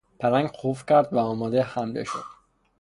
[0.19, 2.23] پلنگ خف کرد و آمادهی حمله شد.